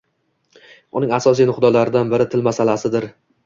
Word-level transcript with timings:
Uning 1.01 1.13
asosiy 1.19 1.49
nuqtalaridan 1.51 2.13
biri– 2.17 2.29
til 2.35 2.47
masalasidir. 2.51 3.11